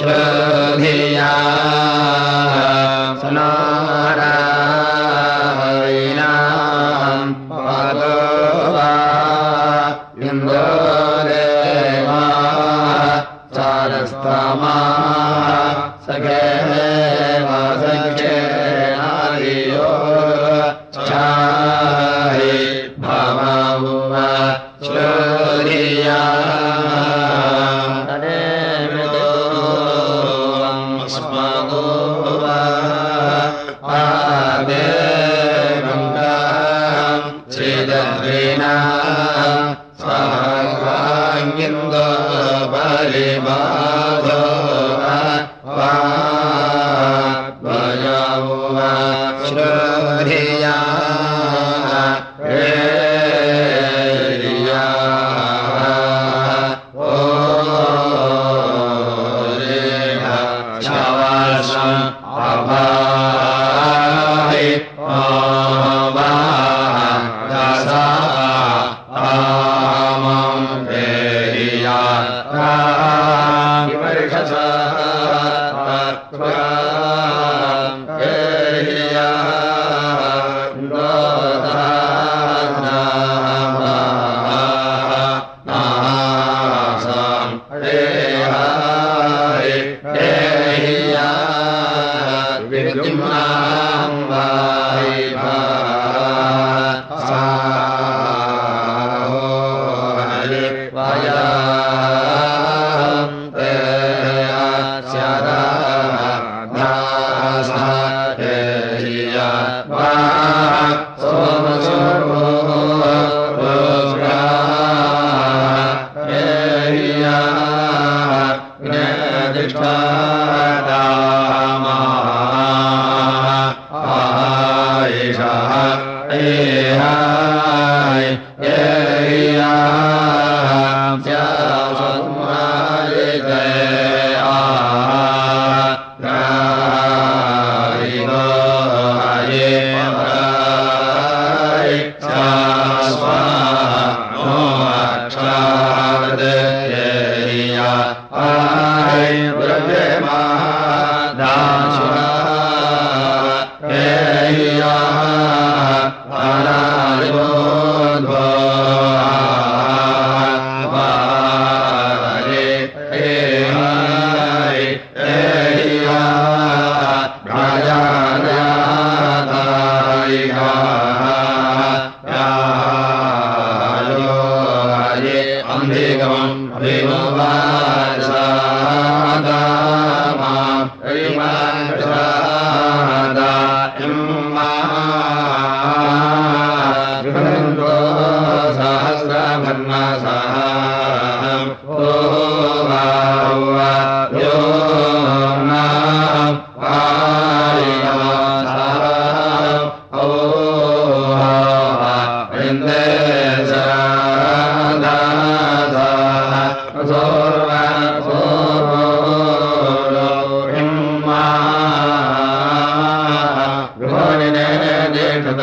[0.00, 1.32] श्रधिया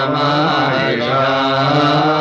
[0.06, 2.17] मुक्षाणा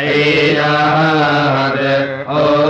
[0.00, 1.92] अय्यादे
[2.36, 2.67] ओ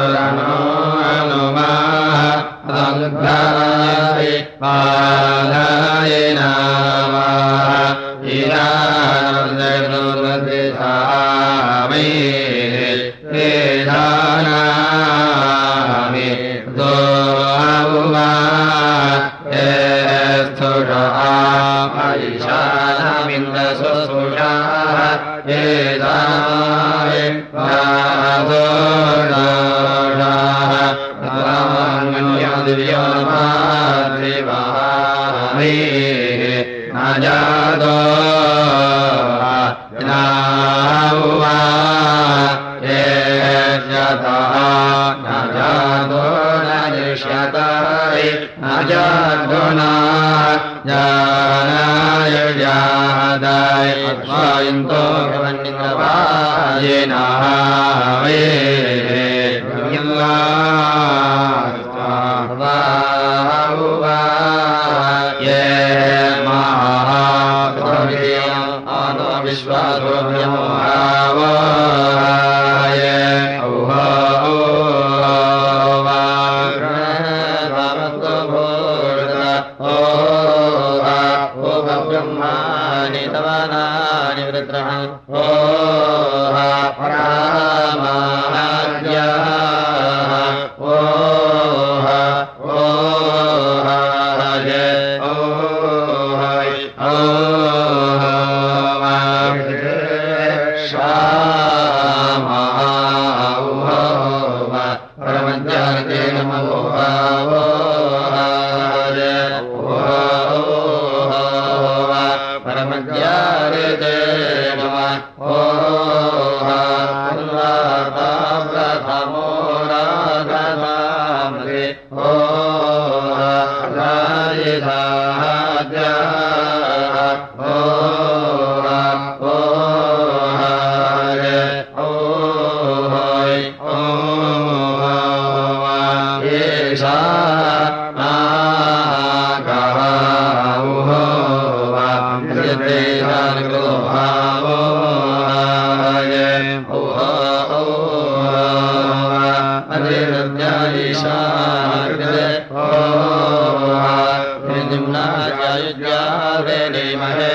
[157.16, 157.53] मह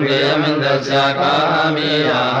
[0.00, 2.40] प्रियमिन्द्रस्य कामियाः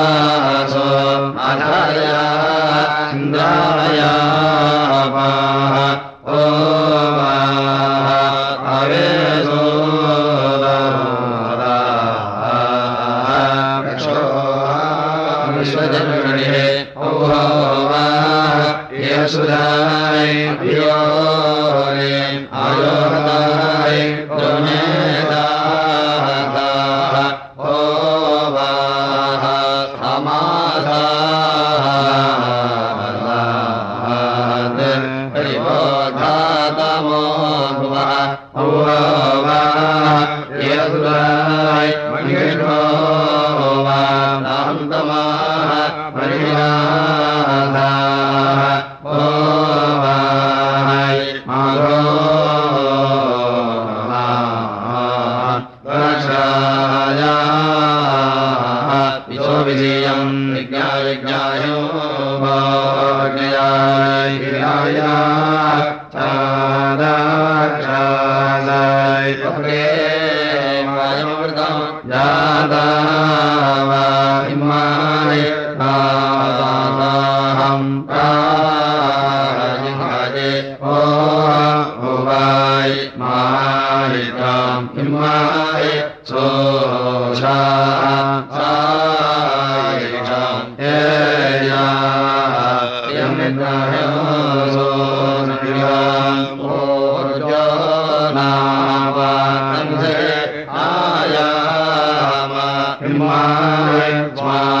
[103.31, 104.80] มา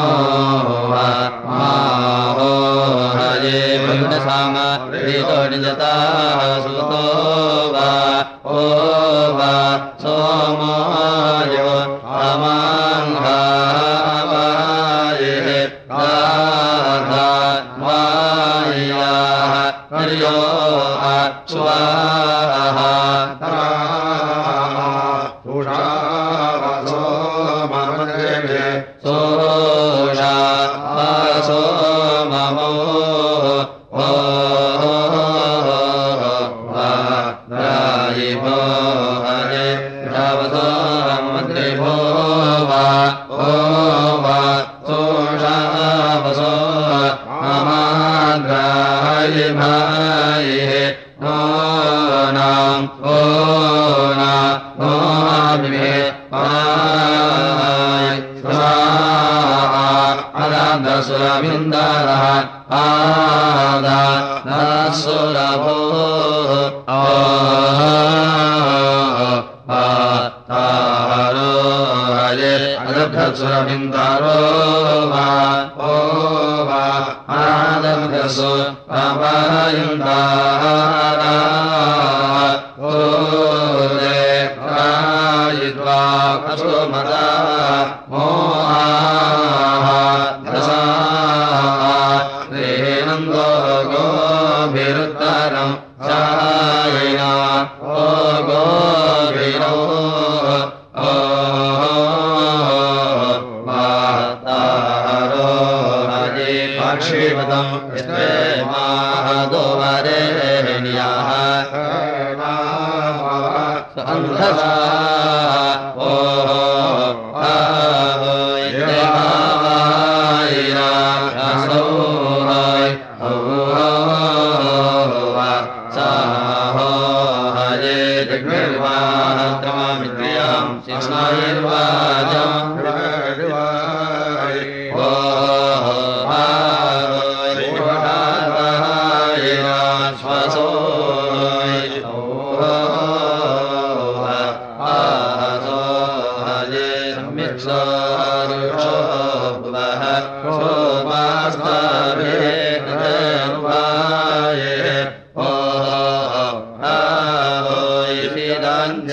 [79.21, 80.71] अपायुन्दारा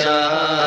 [0.09, 0.59] सा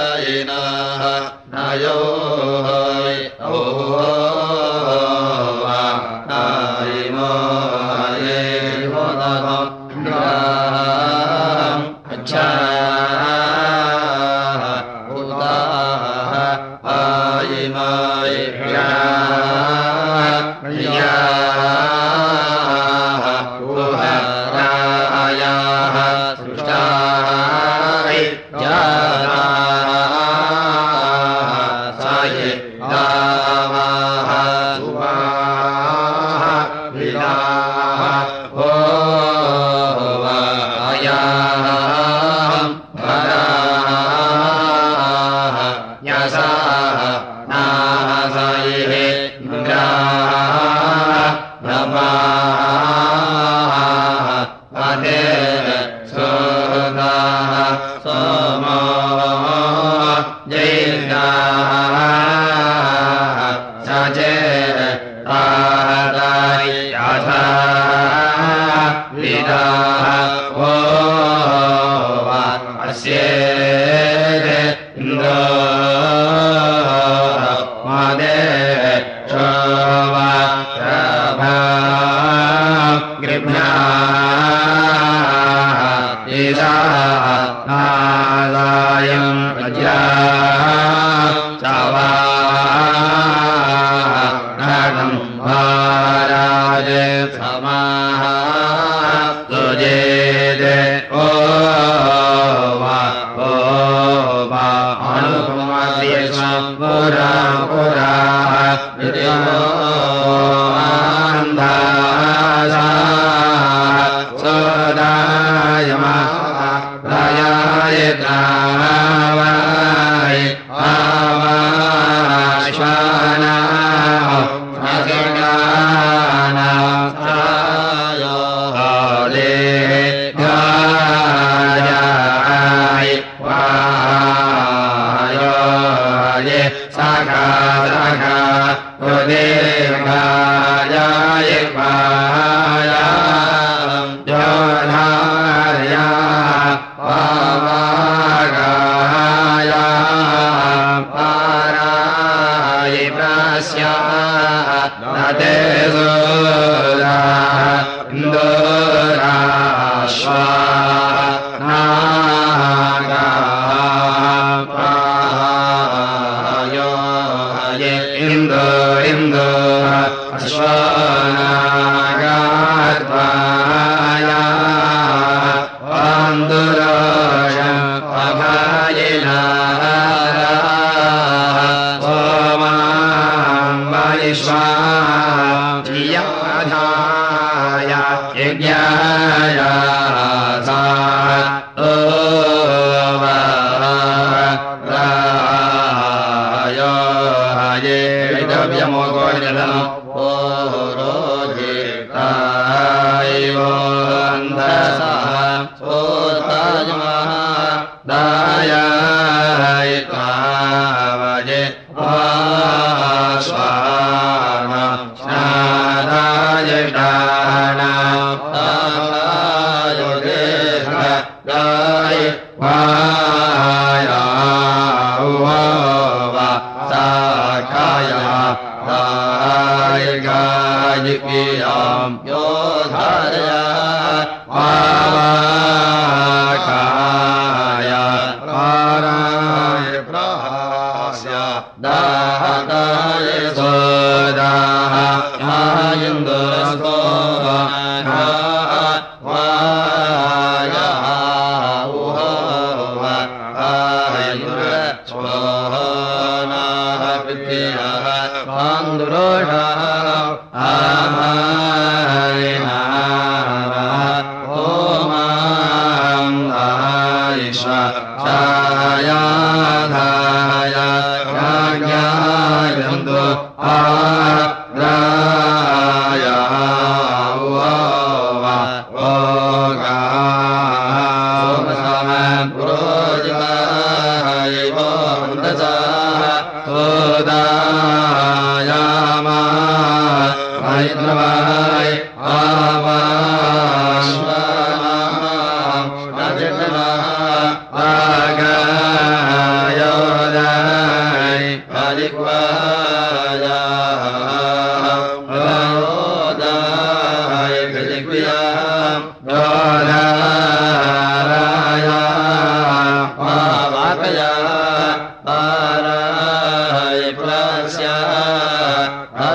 [240.09, 241.35] प्राहास्य
[241.81, 241.85] the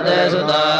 [0.04, 0.76] Sudha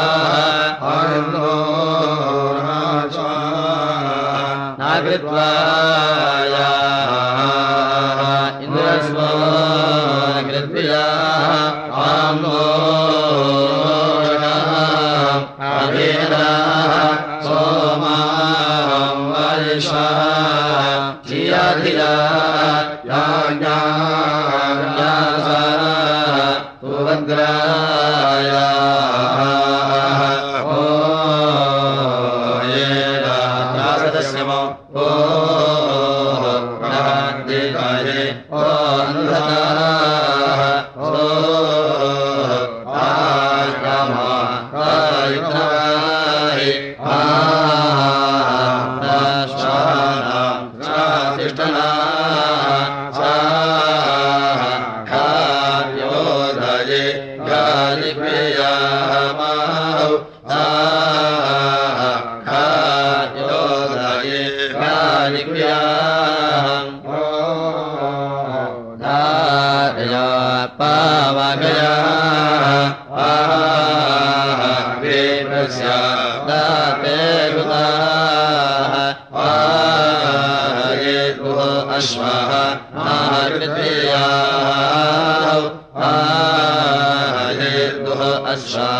[88.67, 88.96] Shah.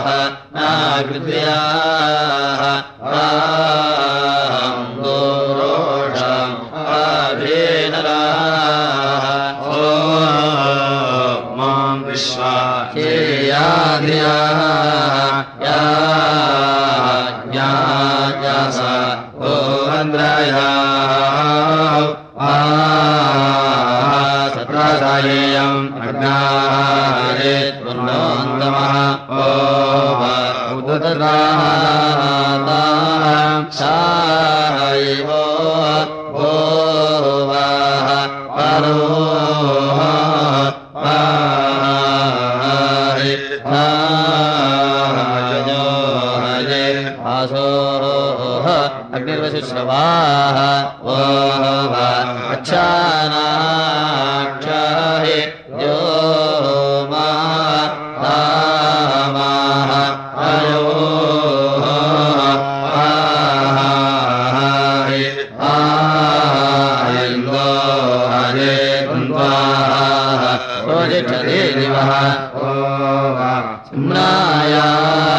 [70.58, 70.60] ओ
[74.10, 75.37] वाया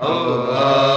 [0.00, 0.87] oh.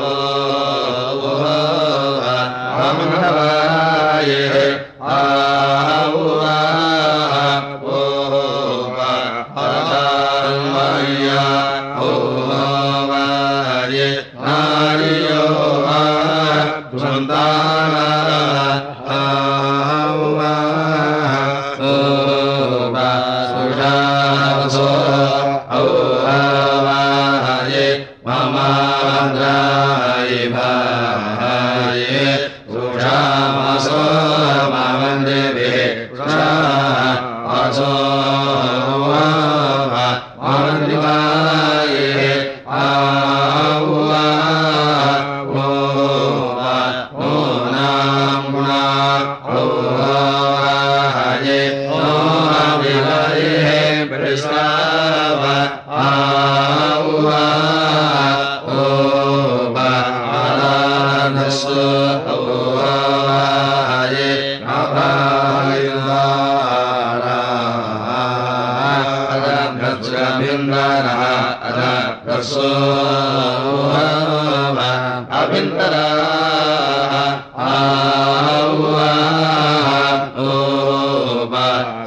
[0.00, 0.31] वो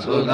[0.03, 0.25] Oh